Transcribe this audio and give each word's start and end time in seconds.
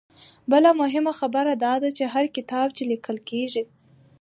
بله 0.51 0.69
مهمه 0.81 1.13
خبره 1.19 1.53
دا 1.65 1.73
ده 1.81 1.89
چې 1.97 2.03
هر 2.13 2.25
کتاب 2.35 2.67
چې 2.77 2.83
ليکل 2.91 3.17
کيږي 3.29 3.63